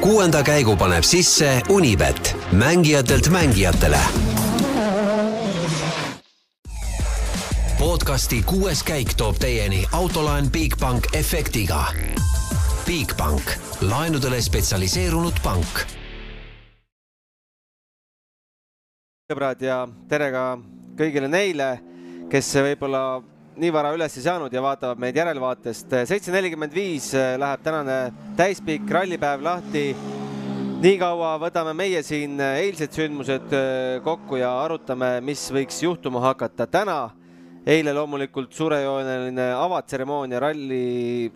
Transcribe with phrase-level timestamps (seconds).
[0.00, 4.00] kuuenda käigu paneb sisse Unibet, mängijatelt mängijatele.
[7.78, 11.84] podcasti kuues käik toob teieni autolaen Bigbank efektiga.
[12.86, 13.42] Bigbank,
[13.80, 15.86] laenudele spetsialiseerunud pank
[19.30, 20.44] sõbrad ja tere ka
[20.98, 21.66] kõigile neile,
[22.32, 23.20] kes võib-olla
[23.60, 25.92] nii vara üles ei saanud ja vaatavad meid järelvaatest.
[26.08, 27.96] seitse nelikümmend viis läheb tänane
[28.36, 29.84] täispikk rallipäev lahti.
[30.80, 33.52] nii kaua võtame meie siin eilsed sündmused
[34.04, 37.10] kokku ja arutame, mis võiks juhtuma hakata täna.
[37.66, 41.30] eile loomulikult suurejooneline avatseremoonia ralli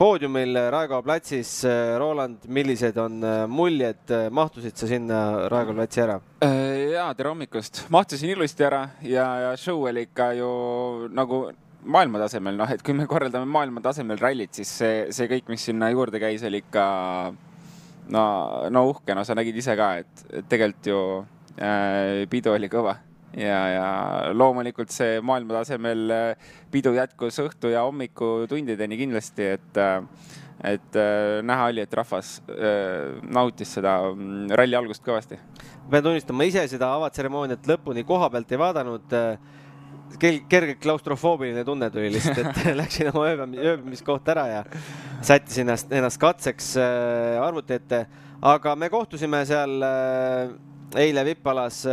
[0.00, 1.50] poodiumil Raekoja platsis.
[1.98, 3.20] Roland, millised on
[3.52, 5.18] muljed, mahtusid sa sinna
[5.52, 6.20] Raekoja platsi ära?
[6.90, 10.48] ja tere hommikust, mahtusin ilusti ära ja, ja show oli ikka ju
[11.12, 11.42] nagu
[11.84, 16.20] maailmatasemel, noh, et kui me korraldame maailmatasemel rallit, siis see, see kõik, mis sinna juurde
[16.20, 16.86] käis, oli ikka
[18.12, 18.24] no,
[18.72, 21.04] no uhke, no sa nägid ise ka, et, et tegelikult ju
[21.60, 22.96] äh, pidu oli kõva
[23.36, 23.86] ja, ja
[24.34, 30.02] loomulikult see maailmatasemel äh, pidu jätkus õhtu ja hommikutundideni kindlasti, et äh,
[30.60, 32.34] et äh, näha oli, et rahvas
[33.32, 35.38] nautis seda mm, ralli algust kõvasti.
[35.90, 39.16] pean tunnistama, ise seda avatseremooniat lõpuni koha pealt ei vaadanud.
[40.20, 44.64] kerge klaustrofoobiline tunne tuli lihtsalt, et läksin oma ööbimiskohta ära ja
[45.22, 46.74] sättisin ennast, ennast katseks
[47.40, 48.06] arvuti ette.
[48.42, 49.80] aga me kohtusime seal
[50.98, 51.86] eile Vippalas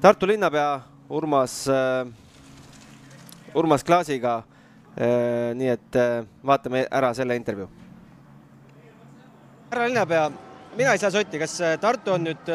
[0.00, 0.80] Tartu linnapea
[1.12, 1.66] Urmas,
[3.54, 4.42] Urmas Klaasiga.
[5.54, 5.98] nii et
[6.44, 7.68] vaatame ära selle intervjuu.
[9.70, 10.30] härra linnapea,
[10.76, 12.48] mina ei saa sotti, kas Tartu on nüüd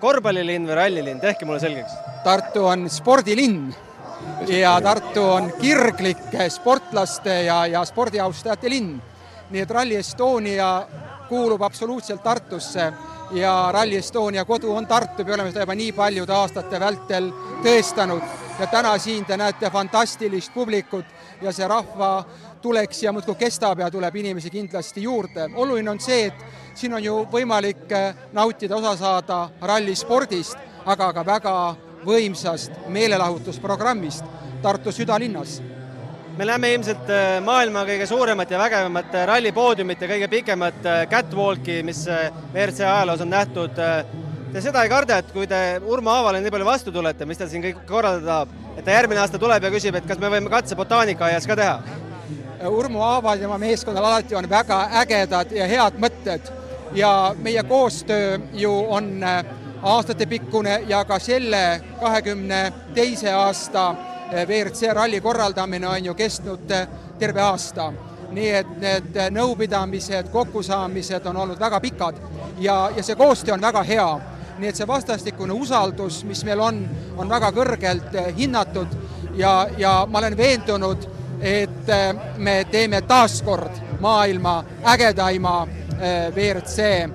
[0.00, 1.98] korvpallilinn või rallilinn, tehke mulle selgeks.
[2.24, 3.74] Tartu on spordilinn
[4.46, 9.00] ja Tartu on kirglike sportlaste ja, ja spordiaustajate linn.
[9.50, 10.86] nii et Rally Estonia
[11.28, 12.92] kuulub absoluutselt Tartusse
[13.30, 17.30] ja Rally Estonia kodu on Tartu, me oleme seda juba nii paljude aastate vältel
[17.64, 18.22] tõestanud
[18.58, 21.04] ja täna siin te näete fantastilist publikut
[21.42, 22.24] ja see rahva
[22.62, 25.50] tulek siia muudkui kestab ja tuleb inimesi kindlasti juurde.
[25.54, 26.44] oluline on see, et
[26.74, 27.92] siin on ju võimalik
[28.32, 30.56] nautida, osa saada rallispordist,
[30.86, 31.54] aga ka väga
[32.06, 34.24] võimsast meelelahutusprogrammist
[34.62, 35.60] Tartu südalinnas
[36.38, 37.08] me näeme ilmselt
[37.42, 42.04] maailma kõige suuremat ja vägevamat rallipoodiumit ja kõige pikemat catwalki, mis
[42.52, 43.80] WRC ajaloos on nähtud.
[44.52, 47.48] Te seda ei karda, et kui te Urmo Aavale nii palju vastu tulete, mis ta
[47.50, 50.52] siin kõik korraldada tahab, et ta järgmine aasta tuleb ja küsib, et kas me võime
[50.52, 51.96] katse botaanikaaias ka teha?
[52.70, 56.52] Urmo Aaval ja tema meeskonnal alati on väga ägedad ja head mõtted
[56.94, 57.12] ja
[57.42, 59.10] meie koostöö ju on
[59.82, 62.62] aastatepikkune ja ka selle kahekümne
[62.94, 63.90] teise aasta
[64.32, 66.72] WRC ralli korraldamine on ju kestnud
[67.18, 67.92] terve aasta.
[68.28, 72.18] nii et need nõupidamised, kokkusaamised on olnud väga pikad
[72.60, 74.08] ja, ja see koostöö on väga hea.
[74.58, 76.82] nii et see vastastikune usaldus, mis meil on,
[77.16, 78.88] on väga kõrgelt hinnatud
[79.34, 81.08] ja, ja ma olen veendunud,
[81.40, 81.88] et
[82.36, 85.66] me teeme taaskord maailma ägedaima
[86.34, 87.08] WRC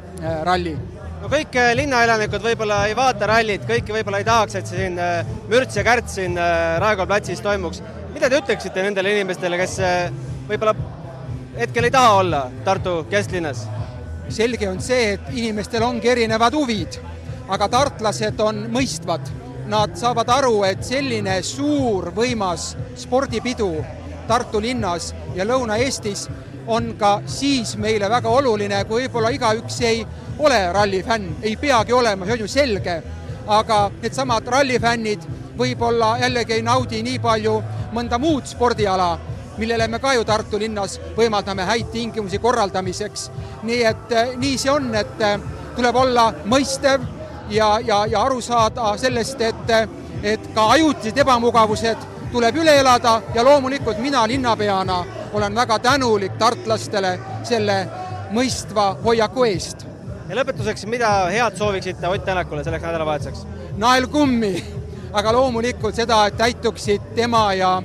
[0.43, 0.92] ralli
[1.23, 4.97] no kõik linnaelanikud võib-olla ei vaata rallit, kõiki võib-olla ei tahaks, et siin
[5.47, 7.79] mürts ja kärts siin Raekoja platsis toimuks.
[8.13, 9.77] mida te ütleksite nendele inimestele, kes
[10.49, 10.75] võib-olla
[11.57, 13.63] hetkel ei taha olla Tartu kesklinnas?
[14.29, 16.99] selge on see, et inimestel ongi erinevad huvid,
[17.47, 19.27] aga tartlased on mõistvad.
[19.67, 23.69] Nad saavad aru, et selline suur võimas spordipidu
[24.27, 26.27] Tartu linnas ja Lõuna-Eestis
[26.67, 30.05] on ka siis meile väga oluline, kui võib-olla igaüks ei
[30.39, 32.97] ole rallifänn, ei peagi olema, see on ju selge,
[33.47, 37.57] aga needsamad rallifännid võib-olla jällegi ei naudi nii palju
[37.93, 39.11] mõnda muud spordiala,
[39.57, 43.29] millele me ka ju Tartu linnas võimaldame häid tingimusi korraldamiseks.
[43.63, 45.21] nii et nii see on, et
[45.75, 47.01] tuleb olla mõistev
[47.49, 49.71] ja, ja, ja aru saada sellest, et,
[50.23, 57.19] et ka ajutised ebamugavused tuleb üle elada ja loomulikult mina linnapeana olen väga tänulik tartlastele
[57.43, 57.87] selle
[58.31, 59.85] mõistva hoiaku eest.
[60.29, 63.45] ja lõpetuseks, mida head sooviksite Ott Tänakule selleks nädalavahetuseks?
[63.77, 64.63] naelkummi,
[65.13, 67.81] aga loomulikult seda, et täituksid tema ja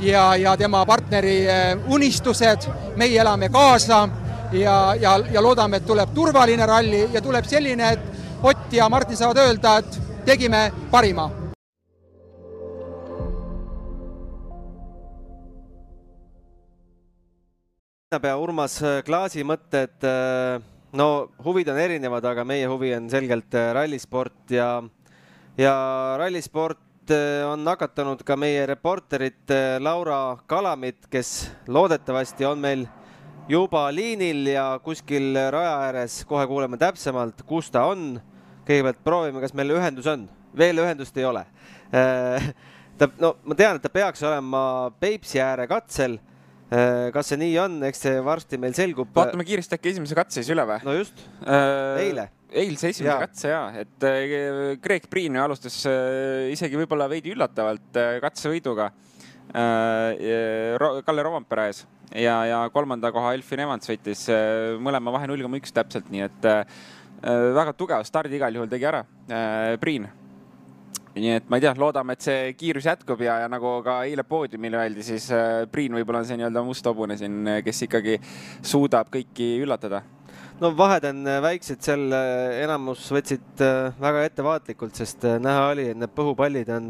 [0.00, 1.46] ja, ja tema partneri
[1.86, 4.08] unistused, meie elame kaasa
[4.52, 9.16] ja, ja, ja loodame, et tuleb turvaline ralli ja tuleb selline, et Ott ja Martin
[9.16, 11.30] saavad öelda, et tegime parima
[18.08, 18.74] linnapea Urmas
[19.04, 20.00] Klaasi mõtted,
[20.96, 21.06] no
[21.44, 24.68] huvid on erinevad, aga meie huvi on selgelt rallisport ja,
[25.60, 25.74] ja
[26.16, 27.12] rallisport
[27.44, 29.52] on nakatanud ka meie reporterit
[29.84, 32.86] Laura Kalamit, kes loodetavasti on meil
[33.44, 38.22] juba liinil ja kuskil raja ääres, kohe kuuleme täpsemalt, kus ta on.
[38.64, 40.24] kõigepealt proovime, kas meil ühendus on,
[40.56, 41.44] veel ühendust ei ole.
[42.98, 44.64] ta, no ma tean, et ta peaks olema
[44.96, 46.16] Peipsi ääre katsel.
[46.68, 49.08] Kas see nii on, eks see varsti meil selgub.
[49.16, 50.80] vaatame kiiresti äkki esimese katse siis üle või?
[50.84, 53.18] no just, eile eilse esimese ja.
[53.22, 54.08] katse ja, et
[54.84, 55.80] Greg Priin alustas
[56.52, 58.90] isegi võib-olla veidi üllatavalt katsevõiduga
[59.48, 65.60] Kalle Rovampere ees ja, ja kolmanda koha Elfin Evans võttis äh, mõlema vahe null koma
[65.60, 66.80] üks täpselt, nii et äh,
[67.56, 70.08] väga tugev stardi igal juhul tegi ära äh, Priin.
[71.18, 74.24] Nii et ma ei tea, loodame, et see kiirus jätkub ja, ja nagu ka eile
[74.26, 75.28] poodiumil öeldi, siis
[75.72, 78.18] Priin võib-olla on see nii-öelda must hobune siin, kes ikkagi
[78.62, 80.02] suudab kõiki üllatada.
[80.58, 83.62] No vahed on väiksed, seal enamus võtsid
[84.02, 86.88] väga ettevaatlikult, sest näha oli, et need põhupallid on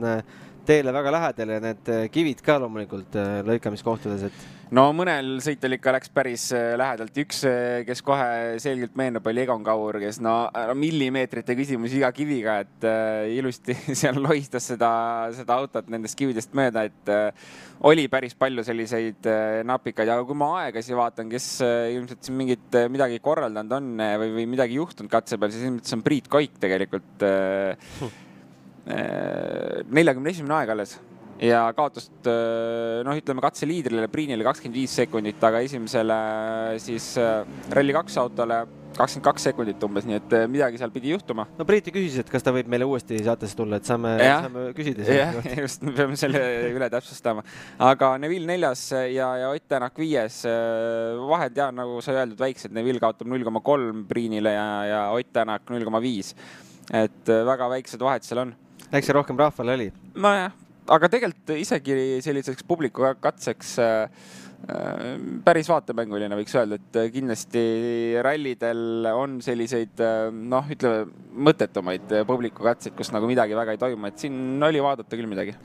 [0.69, 3.17] teele väga lähedal ja need kivid ka loomulikult
[3.49, 7.41] lõikamiskohtades, et no mõnel sõitjal ikka läks päris äh, lähedalt, üks,
[7.89, 10.35] kes kohe selgelt meenub, oli Egon Kaur, kes no
[10.77, 12.89] millimeetrite küsimus iga kiviga, et
[13.39, 14.91] ilusti seal lohistas seda,
[15.37, 17.15] seda autot nendest kividest mööda, et
[17.89, 19.29] oli päris palju selliseid
[19.69, 24.49] napikaid, aga kui ma aegasi vaatan, kes ilmselt siin mingit midagi korraldanud on või, või
[24.57, 28.19] midagi juhtunud katse peal, siis ilmselt see on Priit Koik tegelikult äh,
[28.89, 30.99] neljakümne esimene aeg alles
[31.43, 36.19] ja kaotust äh, noh, ütleme katseliidrile Priinile kakskümmend viis sekundit, aga esimesele
[36.83, 38.65] siis äh, Rally2 autole
[38.99, 41.47] kakskümmend kaks sekundit umbes, nii et äh, midagi seal pidi juhtuma.
[41.59, 45.07] no Priiti küsis, et kas ta võib meile uuesti saatesse tulla, et saame, saame küsida.
[45.21, 46.43] jah, just, me peame selle
[46.73, 47.47] üle täpsustama.
[47.87, 50.43] aga Neville neljas ja, ja Ott Tänak viies.
[51.29, 55.31] vahed ja nagu sai öeldud, väiksed, Neville kaotab null koma kolm Priinile ja, ja Ott
[55.37, 56.35] Tänak null koma viis.
[56.89, 58.57] et väga väiksed vahed seal on.
[58.93, 59.93] Eks see rohkem rahvale oli?
[60.15, 60.53] nojah
[60.89, 64.21] aga tegelikult isegi selliseks publiku katseks äh,
[64.73, 67.65] äh, päris vaatemänguline, võiks öelda, et kindlasti
[68.25, 70.01] rallidel on selliseid
[70.33, 71.09] noh, ütleme
[71.49, 75.57] mõttetumaid publiku katseid, kus nagu midagi väga ei toimu, et siin oli vaadata küll midagi.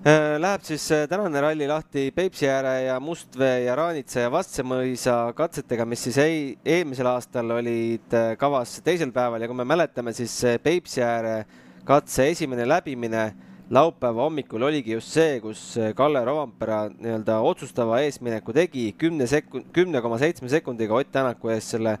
[0.00, 5.84] Äh, läheb siis tänane ralli lahti Peipsi ääre ja Mustvee ja Raanitsa ja Vastsemõisa katsetega,
[5.86, 11.04] mis siis ei, eelmisel aastal olid kavas teisel päeval ja kui me mäletame, siis Peipsi
[11.04, 11.42] ääre
[11.90, 13.22] katse esimene läbimine
[13.70, 19.68] laupäeva hommikul oligi just see, kus eh, Kalle Rovampere nii-öelda otsustava eesmineku tegi kümne sekund,
[19.74, 21.96] kümne koma seitsme sekundiga Ott Tänaku ees selle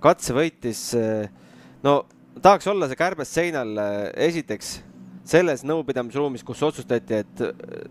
[0.00, 0.82] katse võitis.
[0.96, 1.28] Eh,
[1.84, 1.98] no
[2.40, 4.78] tahaks olla see kärbes seinal eh, esiteks
[5.26, 7.40] selles nõupidamisruumis, kus otsustati, et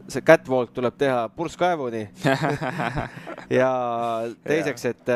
[0.08, 2.06] see catwalk tuleb teha purskkaevuni
[3.60, 3.72] ja
[4.48, 5.12] teiseks, et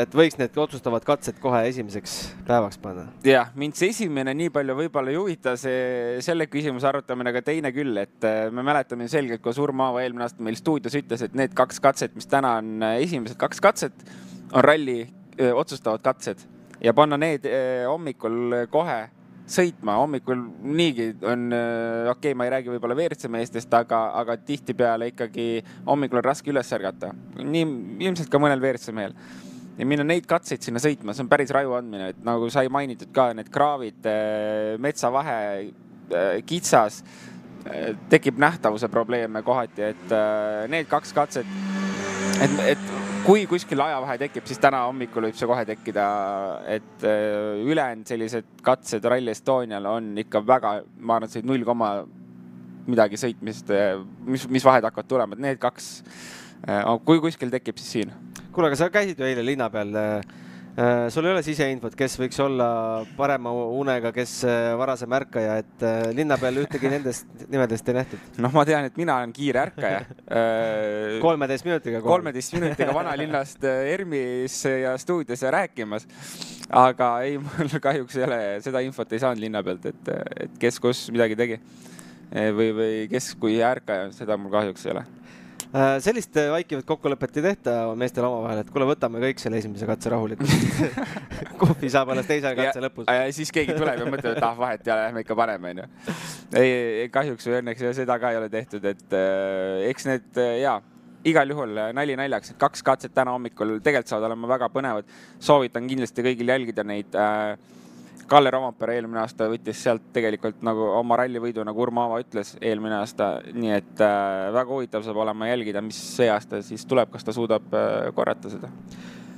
[0.00, 2.16] et võiks need otsustavad katsed kohe esimeseks
[2.48, 3.06] päevaks panna.
[3.26, 7.72] jah, mind see esimene nii palju võib-olla ei huvita, see, selle küsimuse arutamine, aga teine
[7.76, 11.56] küll, et äh, me mäletame selgelt, kui Urmaava eelmine aasta meil stuudios ütles, et need
[11.56, 14.06] kaks katset, mis täna on äh, esimesed kaks katset,
[14.52, 16.40] on ralli öö, äh, otsustavad katsed
[16.82, 19.04] ja panna need öö, hommikul kohe
[19.52, 20.40] sõitma, hommikul
[20.72, 25.46] niigi on, okei okay,, ma ei räägi võib-olla WRC meestest, aga, aga tihtipeale ikkagi
[25.84, 27.10] hommikul on raske üles ärgata.
[27.36, 27.64] nii
[28.06, 29.18] ilmselt ka mõnel WRC mehel
[29.78, 33.12] ja minna neid katseid sinna sõitma, see on päris raju andmine, et nagu sai mainitud
[33.14, 35.38] ka, need kraavid, eh, metsavahe,
[36.12, 37.02] eh, kitsas,
[37.64, 40.16] eh, tekib nähtavuse probleeme kohati, et
[40.72, 41.46] need kaks katset,
[42.42, 42.90] et, et
[43.24, 46.06] kui kuskil ajavahe tekib, siis täna hommikul võib see kohe tekkida,
[46.66, 51.94] et ülejäänud sellised katsed Rally Estonial on ikka väga, ma arvan, et see null koma
[52.82, 53.70] midagi sõitmist,
[54.26, 55.92] mis, mis vahed hakkavad tulema, et need kaks,
[57.06, 58.10] kui kuskil tekib, siis siin
[58.52, 59.92] kuule, aga sa käisid ju eile linna peal.
[59.96, 60.40] Äh,
[60.76, 62.66] äh, sul ei ole siseinfot, kes võiks olla
[63.16, 65.84] parema unega, kes äh, varasem ärkaja, et
[66.16, 68.40] linna peal ühtegi nendest nimedest ei nähtud?
[68.44, 70.02] noh, ma tean, et mina olen kiire ärkaja
[71.22, 72.02] kolmeteist minutiga?
[72.04, 76.08] kolmeteist minutiga vanalinnast ERMis ja stuudios ja rääkimas.
[76.68, 80.14] aga ei, mul kahjuks ei ole, seda infot ei saanud linna pealt, et,
[80.46, 81.62] et kes kus midagi tegi.
[82.32, 85.21] või, või kes kui ärkaja, seda mul kahjuks ei ole Äh,
[86.04, 90.12] sellist äh, vaikivat kokkulepet ei tehta meestel omavahel, et kuule, võtame kõik selle esimese katse
[90.12, 90.52] rahulikult
[91.62, 93.08] kohvi saab alles teise katse lõpus.
[93.32, 96.16] siis keegi tuleb ja mõtleb, et ah, vahet ei ole, lähme ikka paneme, onju.
[96.60, 100.76] ei, kahjuks või õnneks seda ka ei ole tehtud, et äh, eks need ja
[101.24, 105.08] igal juhul nali naljaks, kaks katset täna hommikul tegelikult saavad olema väga põnevad.
[105.40, 107.56] soovitan kindlasti kõigil jälgida neid äh,
[108.32, 112.96] Kalle Rompere eelmine aasta võttis sealt tegelikult nagu oma rallivõidu, nagu Urmo Aava ütles eelmine
[113.02, 117.26] aasta, nii et äh, väga huvitav saab olema jälgida, mis see aasta siis tuleb, kas
[117.28, 118.72] ta suudab äh, korrata seda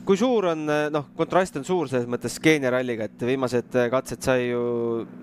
[0.04, 3.88] kui suur on, äh, noh, kontrast on suur selles mõttes Keenia ralliga, et viimased äh,
[3.92, 4.64] katsed sai ju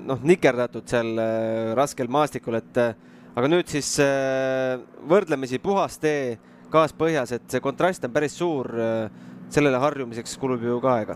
[0.07, 2.95] noh, nikerdatud seal äh, raskel maastikul, et äh,
[3.37, 3.93] aga nüüd siis
[5.07, 6.35] võrdlemisi puhas tee
[6.71, 8.67] gaas põhjas, et see kontrast on päris suur.
[9.51, 11.15] sellele harjumiseks kulub ju ka aega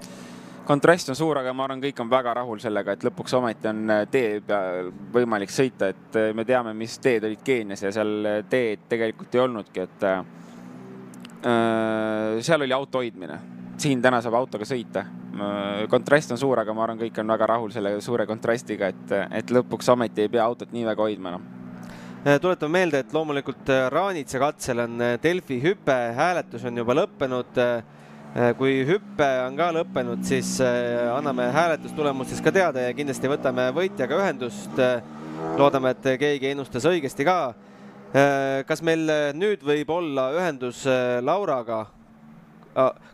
[0.66, 3.92] kontrast on suur, aga ma arvan, kõik on väga rahul sellega, et lõpuks ometi on
[4.12, 9.36] tee peal võimalik sõita, et me teame, mis teed olid Keenias ja seal teed tegelikult
[9.36, 10.24] ei olnudki, et äh,
[12.46, 13.40] seal oli auto hoidmine
[13.78, 15.06] siin täna saab autoga sõita.
[15.92, 19.52] kontrast on suur, aga ma arvan, kõik on väga rahul selle suure kontrastiga, et, et
[19.52, 21.44] lõpuks ometi ei pea autot nii väga hoidma enam
[22.42, 27.60] tuletame meelde, et loomulikult äh, Raanitsa katsel on äh, Delfi hüpe, hääletus on juba lõppenud.
[28.36, 34.20] Äh, kui hüpe on ka lõppenud, siis anname hääletustulemustest ka teada ja kindlasti võtame võitjaga
[34.20, 34.82] ühendust.
[35.56, 37.54] loodame, et keegi ennustas õigesti ka.
[38.68, 40.86] kas meil nüüd võib olla ühendus
[41.22, 41.86] Lauraga?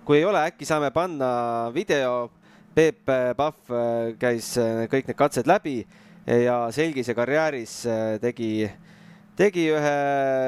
[0.05, 2.31] kui ei ole, äkki saame panna video.
[2.73, 3.03] Peep
[3.35, 5.81] Pahv äh, käis äh, kõik need katsed läbi
[6.23, 8.69] ja Selgise karjääris äh, tegi,
[9.35, 9.95] tegi ühe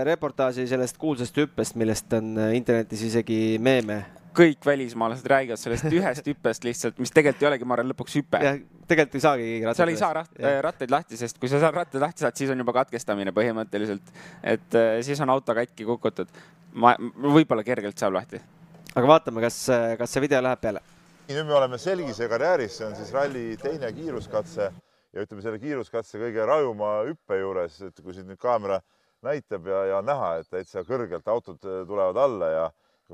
[0.07, 6.65] reportaaži sellest kuulsast hüppest, millest on internetis isegi meeme kõik välismaalased räägivad sellest ühest hüppest
[6.67, 8.41] lihtsalt, mis tegelikult ei olegi, ma arvan, lõpuks hüpe.
[8.87, 9.81] tegelikult ei saagi keegi rattaid.
[9.83, 12.65] seal ei saa rat, rattaid lahti, sest kui sa saad rattaid lahti saad, siis on
[12.65, 14.11] juba katkestamine põhimõtteliselt.
[14.55, 16.33] et siis on auto katki kukutud.
[16.73, 18.41] ma, võib-olla kergelt saab lahti
[18.93, 19.57] aga vaatame, kas,
[19.97, 20.81] kas see video läheb peale.
[21.29, 24.67] nüüd me oleme Selgise karjääris, see on siis ralli teine kiiruskatse
[25.13, 28.81] ja ütleme selle kiiruskatse kõige rajuma hüppe juures, et kui siin nüüd kaamera
[29.23, 32.65] näitab ja, ja näha, et täitsa kõrgelt autod tulevad alla ja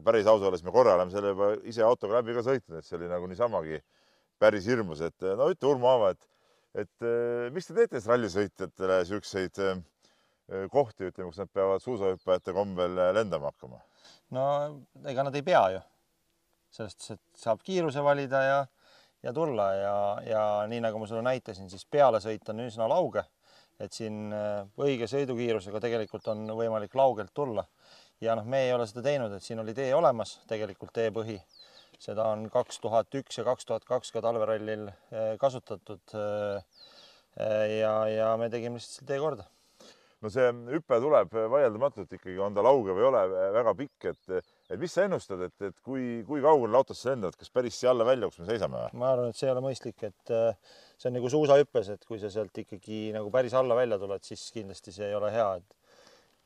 [0.06, 2.98] päris aus olles me korra oleme selle juba ise autoga läbi ka sõitnud, et see
[3.00, 3.82] oli nagu niisamagi
[4.40, 6.28] päris hirmus, et no ütle, Urmo Aava, et,
[6.86, 7.08] et
[7.54, 9.60] mis te teete siis rallisõitjatele siukseid
[10.72, 13.82] kohti, ütleme, kus nad peavad suusahüppajate kombel lendama hakkama?
[14.36, 14.44] no
[15.10, 15.82] ega nad ei pea ju.
[16.74, 18.60] selles suhtes, et saab kiiruse valida ja,
[19.26, 23.26] ja tulla ja, ja nii nagu ma sulle näitasin, siis pealesõit on üsna lauge.
[23.80, 24.34] et siin
[24.78, 27.64] õige sõidukiirusega tegelikult on võimalik laugelt tulla.
[28.22, 31.40] Ja noh, me ei ole seda teinud, et siin oli tee olemas, tegelikult teepõhi.
[32.00, 36.04] seda on kaks tuhat üks ja kaks tuhat kaks ka talverallil äh, kasutatud.
[36.16, 36.64] Äh,
[37.80, 39.46] ja, ja me tegime lihtsalt selle tee korda
[40.24, 43.22] no see hüpe tuleb vaieldamatult ikkagi, on ta lauge või ei ole,
[43.56, 47.54] väga pikk, et, et mis sa ennustad, et, et kui, kui kaugele autosse lendavad, kas
[47.56, 49.00] päris siia alla välja, kus me seisame või?
[49.00, 52.32] ma arvan, et see ei ole mõistlik, et see on nagu suusahüppes, et kui sa
[52.34, 55.79] sealt ikkagi nagu päris alla välja tuled, siis kindlasti see ei ole hea, et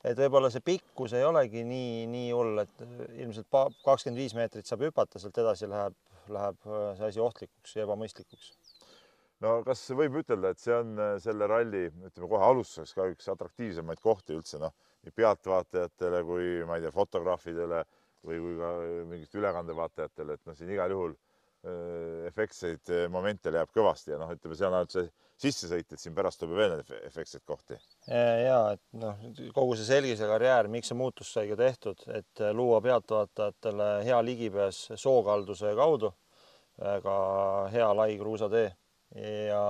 [0.04, 2.84] et võib-olla see pikkus ei olegi nii, nii hull, et
[3.24, 3.50] ilmselt
[3.86, 5.98] kakskümmend viis meetrit saab hüpata, sealt edasi läheb,
[6.34, 6.70] läheb
[7.00, 8.54] see asi ohtlikuks ja ebamõistlikuks.
[9.44, 13.28] No kas võib ütelda, et see on äh, selle ralli, ütleme kohe alustuseks ka üks
[13.34, 14.72] atraktiivsemaid kohti üldse noh,
[15.04, 17.82] nii pealtvaatajatele kui ma ei tea, fotograafidele
[18.24, 18.70] või kui ka
[19.10, 21.23] mingist ülekandevaatajatele, et noh, siin igal juhul äh,
[22.28, 25.06] efektseid äh, momente leiab kõvasti ja noh, ütleme, see on ainult see
[25.44, 27.78] sissesõit, et siin pärast tuleb veel neid efektseid kohti.
[28.10, 29.22] ja et noh,
[29.56, 34.86] kogu see Selgise karjäär, miks see muutus sai ka tehtud, et luua pealtvaatajatele hea ligipääs
[35.00, 36.12] sookalduse kaudu,
[36.84, 37.18] väga
[37.72, 38.68] hea lai kruusatee
[39.48, 39.64] ja,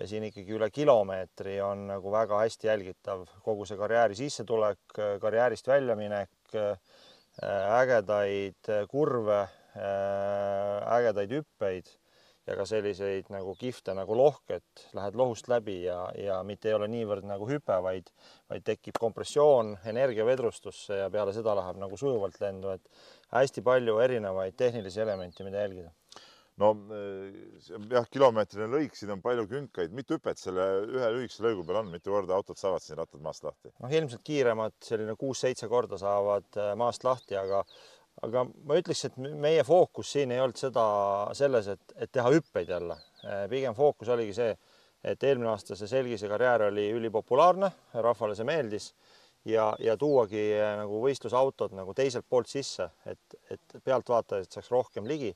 [0.00, 5.68] ja siin ikkagi üle kilomeetri on nagu väga hästi jälgitav kogu see karjääri sissetulek, karjäärist
[5.68, 6.56] väljaminek,
[7.42, 9.42] ägedaid kurve,
[9.76, 11.90] ägedaid hüppeid
[12.48, 16.88] ja ka selliseid nagu kihvte nagu lohked, lähed lohust läbi ja, ja mitte ei ole
[16.90, 18.10] niivõrd nagu hüpe, vaid,
[18.50, 23.04] vaid tekib kompressioon energiavedrustusse ja peale seda läheb nagu sujuvalt lendu, et
[23.36, 25.92] hästi palju erinevaid tehnilisi elemente, mida jälgida.
[26.60, 27.30] No eh,
[27.94, 31.88] jah, kilomeetrine lõik, siin on palju künkaid, mitu hüpet selle ühe lühikese lõigu peal on,
[31.94, 33.72] mitu korda autod saavad siin rattad maast lahti?
[33.78, 37.62] noh, ilmselt kiiremad selline kuus-seitse korda saavad eh, maast lahti, aga
[38.26, 40.84] aga ma ütleks, et meie fookus siin ei olnud seda
[41.38, 42.98] selles, et, et teha hüppeid jälle.
[43.24, 44.52] Eh, pigem fookus oligi see,
[45.02, 47.72] et eelmine aasta see Selgise karjäär oli ülipopulaarne,
[48.04, 48.92] rahvale see meeldis
[49.48, 50.42] ja, ja tuuagi
[50.78, 55.32] nagu võistlusautod nagu teiselt poolt sisse, et, et pealtvaatajaid saaks rohkem ligi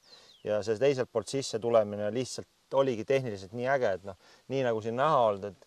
[0.47, 4.19] ja see teiselt poolt sisse tulemine lihtsalt oligi tehniliselt nii äge, et noh,
[4.52, 5.66] nii nagu siin näha olnud, et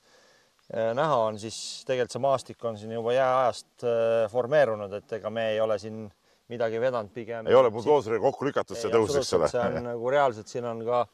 [0.76, 5.32] äh, näha on, siis tegelikult see maastik on siin juba jääajast äh, formeerunud, et ega
[5.32, 6.08] me ei ole siin
[6.50, 7.48] midagi vedanud, pigem.
[7.48, 9.50] ei ole buldooseriga kokku lükatud see tõus, eks ole.
[9.52, 11.06] see on nagu reaalselt, siin on ka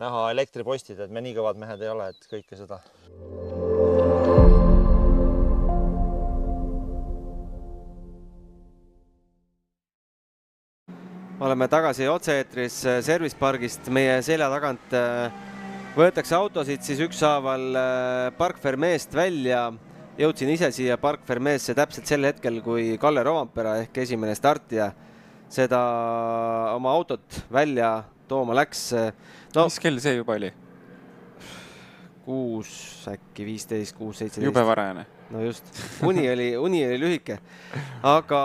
[0.00, 2.82] näha elektripostid, et me nii kõvad mehed ei ole, et kõike seda
[11.44, 15.34] oleme tagasi otse-eetris äh, Service pargist, meie selja tagant äh,
[15.96, 19.72] võetakse autosid siis ükshaaval äh, Park Fermeest välja.
[20.18, 24.90] Jõudsin ise siia Park Fermeesse täpselt sel hetkel, kui Kalle Rovampere ehk esimene startija
[25.52, 25.80] seda
[26.74, 27.96] oma autot välja
[28.28, 29.66] tooma läks no,.
[29.66, 30.52] mis kell see juba oli?
[32.24, 34.48] kuus äkki, viisteist, kuus, seitseteist.
[34.48, 35.04] jube varajane.
[35.34, 35.68] no just,
[36.06, 37.38] uni oli, uni oli lühike.
[38.06, 38.40] aga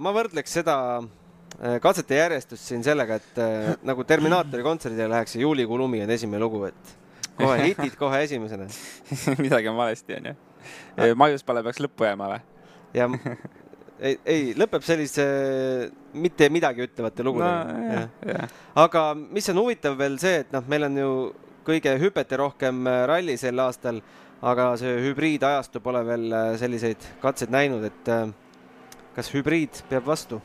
[0.00, 5.44] ma võrdleks seda äh, katsete järjestust siin sellega, et äh, nagu Terminaatori kontserdile läheks ja
[5.44, 6.96] Juulikuu lumi on esimene lugu, et
[7.36, 8.68] kohe hitid kohe esimesena
[9.44, 10.36] midagi on valesti, onju.
[11.16, 12.44] Maiuspala peaks lõppu jääma või?
[12.96, 13.08] ja
[14.06, 15.26] ei, ei, lõpeb sellise
[16.18, 18.48] mitte midagi ütlevate lugudega no,.
[18.84, 21.12] aga mis on huvitav veel see, et noh, meil on ju
[21.68, 24.00] kõige hüpeterohkem äh, ralli sel aastal,
[24.40, 28.30] aga see hübriidajastu pole veel äh, selliseid katseid näinud, et äh,
[29.16, 30.40] kas hübriid peab vastu?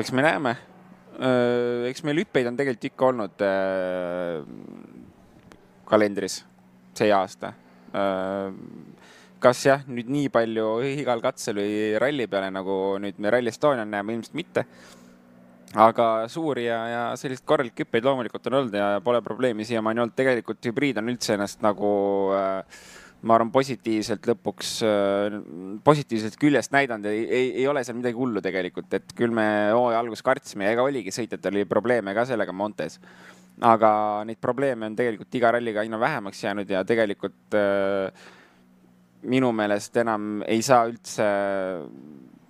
[0.00, 0.54] eks me näeme.
[1.88, 3.42] eks meil hüppeid on tegelikult ikka olnud
[5.88, 6.38] kalendris
[6.96, 7.52] see aasta
[9.42, 13.88] kas jah, nüüd nii palju igal katsel või ralli peale, nagu nüüd me Rally Estonial
[13.88, 14.66] näeme, ilmselt mitte.
[15.76, 20.14] aga suuri ja, ja selliseid korralikke hüppeid loomulikult on olnud ja pole probleemi siiamaani olnud.
[20.16, 21.90] tegelikult hübriid on üldse ennast nagu
[22.32, 22.62] äh,
[23.26, 25.38] ma arvan, positiivselt lõpuks, äh,
[25.84, 30.02] positiivselt küljest näidanud, ei, ei, ei ole seal midagi hullu tegelikult, et küll me hooaja
[30.02, 33.00] alguses kartsime ja ega oligi sõitjatel oli probleeme ka sellega Montes.
[33.64, 33.90] Aga
[34.28, 38.12] neid probleeme on tegelikult iga ralliga aina vähemaks jäänud ja tegelikult äh,
[39.22, 41.24] minu meelest enam ei saa üldse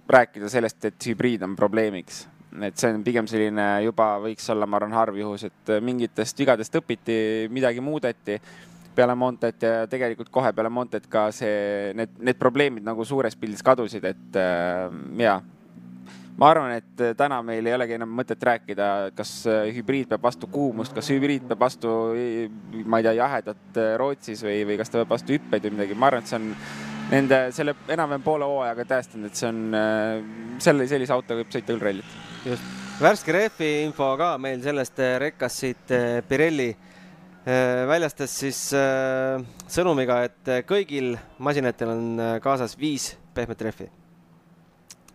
[0.09, 2.27] rääkida sellest, et hübriid on probleemiks.
[2.63, 6.79] et see on pigem selline juba võiks olla, ma arvan, harv juhus, et mingitest vigadest
[6.81, 7.19] õpiti,
[7.53, 8.39] midagi muudeti
[8.97, 13.63] peale Montet ja tegelikult kohe peale Montet ka see, need, need probleemid nagu suures pildis
[13.63, 14.89] kadusid, et äh,
[15.21, 15.43] jaa
[16.37, 20.27] ma arvan, et äh, täna meil ei olegi enam mõtet rääkida, kas äh, hübriid peab
[20.27, 21.93] vastu kuumust, kas hübriid peab vastu,
[22.85, 25.97] ma ei tea, jahedat äh, Rootsis või, või kas ta peab vastu hüppeid või midagi,
[25.97, 26.49] ma arvan, et see on
[27.11, 29.61] nende selle enam-vähem poole hooajaga tõestanud, et see on
[30.63, 32.17] selle, sellise autoga võib sõita küll rallit.
[32.45, 35.95] just, värske rehvi info ka meil sellest rekkast siit
[36.29, 36.73] Pirelli
[37.47, 38.65] väljastas siis
[39.71, 43.87] sõnumiga, et kõigil masinatel on kaasas viis pehmet rehvi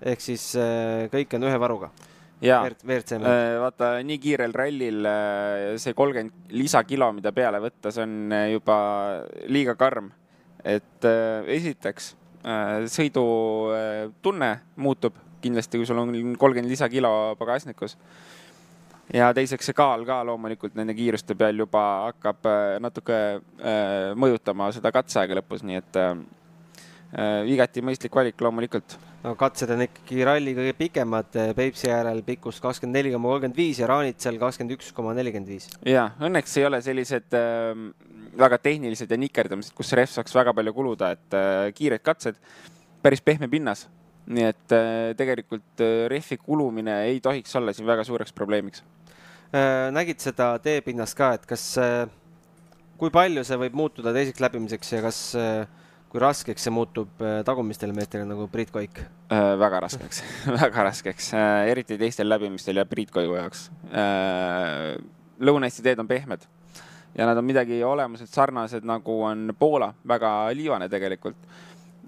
[0.01, 1.91] ehk siis äh, kõik on ühe varuga.
[2.41, 8.33] jaa, äh, vaata nii kiirel rallil äh, see kolmkümmend lisakilo, mida peale võtta, see on
[8.55, 8.77] juba
[9.47, 10.11] liiga karm.
[10.61, 11.05] et
[11.49, 12.15] esiteks
[12.93, 14.49] sõidutunne
[14.81, 17.95] muutub kindlasti, kui sul on kolmkümmend lisakilo pagasnikus
[19.13, 22.45] ja teiseks see kaal ka loomulikult nende kiiruste peal juba hakkab
[22.81, 23.17] natuke
[24.21, 25.99] mõjutama seda katseaega lõpus, nii et
[27.53, 28.97] igati mõistlik valik loomulikult.
[29.23, 33.57] No katsed on ikkagi ralli kõige pikemad, äh, Peipsi äärel pikkus kakskümmend neli koma kolmkümmend
[33.57, 35.69] viis ja Raanitsal kakskümmend üks koma nelikümmend viis.
[35.85, 37.73] ja õnneks ei ole sellised äh,
[38.37, 42.39] väga tehnilised ja nikerdamised, kus rehv saaks väga palju kuluda, et äh, kiired katsed,
[43.03, 43.87] päris pehme pinnas.
[44.31, 48.83] nii et äh, tegelikult äh, rehvi kulumine ei tohiks olla siin väga suureks probleemiks
[49.49, 49.89] äh,.
[49.91, 52.05] nägid seda teepinnast ka, et kas äh,,
[53.01, 55.65] kui palju see võib muutuda teiseks läbimiseks ja kas äh,
[56.11, 59.53] kui raskeks see muutub äh, tagumistele meestele nagu Priit Koik äh,?
[59.59, 60.21] väga raskeks
[60.61, 64.97] väga raskeks äh,, eriti teistel läbimistel ja Priit Koigu jaoks äh,.
[65.41, 66.43] Lõuna-Eesti teed on pehmed
[67.15, 71.35] ja nad on midagi olemuselt sarnased, nagu on Poola, väga liivane tegelikult.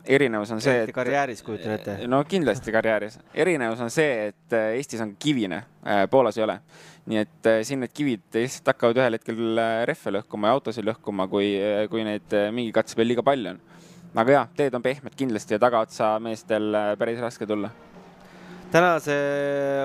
[0.03, 1.97] erinevus on see, et karjääris kujutan ette.
[2.07, 3.19] no kindlasti karjääris.
[3.33, 6.59] erinevus on see, et äh, Eestis on kivine äh,, Poolas ei ole
[7.05, 11.55] nii et siin need kivid lihtsalt hakkavad ühel hetkel rehve lõhkuma ja autosid lõhkuma, kui,
[11.91, 13.59] kui neid mingi katse peal liiga palju on
[14.13, 17.69] aga jaa, teed on pehmed kindlasti ja tagaotsa meestel äh, päris raske tulla.
[18.73, 19.15] tänase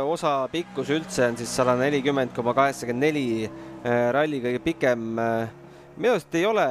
[0.04, 3.28] osa pikkus üldse on siis sada nelikümmend koma kaheksakümmend neli,
[3.84, 5.06] äh, ralli kõige pikem.
[5.18, 5.54] Äh,
[5.96, 6.66] minu arust ei ole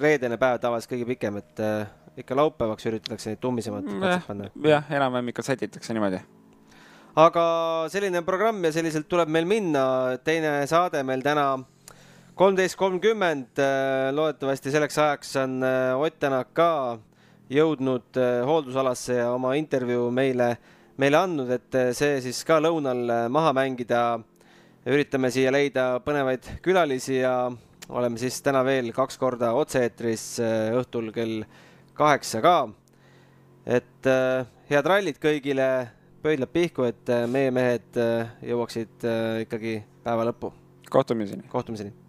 [0.00, 1.66] reedene päev tavaliselt kõige pikem, et
[2.20, 4.48] ikka laupäevaks üritatakse neid tummisemad katseid panna.
[4.64, 6.22] jah, enam-vähem ikka sätitakse niimoodi
[7.14, 7.44] aga
[7.92, 10.18] selline programm ja selliselt tuleb meil minna.
[10.24, 11.64] teine saade meil täna
[12.34, 16.98] kolmteist kolmkümmend, äh, loodetavasti selleks ajaks on äh, Ott Tänak ka
[17.50, 20.56] jõudnud äh, hooldusalasse ja oma intervjuu meile,
[20.98, 24.20] meile andnud, et see siis ka lõunal maha mängida.
[24.84, 27.50] üritame siia leida põnevaid külalisi ja
[27.88, 30.26] oleme siis täna veel kaks korda otse-eetris
[30.76, 31.46] õhtul kell
[31.94, 32.68] kaheksa ka.
[33.66, 34.10] et
[34.68, 35.88] head rallid kõigile,
[36.22, 37.96] pöidlad pihku, et meie mehed
[38.42, 39.10] jõuaksid
[39.46, 40.52] ikkagi päeva lõppu.
[40.90, 41.48] kohtumiseni.
[41.48, 42.03] kohtumiseni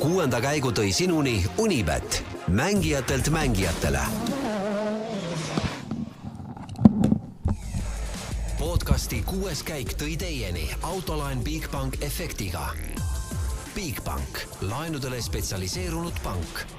[0.00, 4.00] kuuenda käigu tõi sinuni Unibet, mängijatelt mängijatele.
[8.58, 12.68] podcasti kuues käik tõi teieni autolaen Bigbank efektiga.
[13.74, 16.77] Bigbank, laenudele spetsialiseerunud pank